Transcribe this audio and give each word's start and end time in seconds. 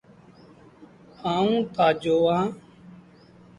آئوٚݩ 1.33 1.67
تآجو 1.75 2.15
اهآݩ۔ 2.27 2.47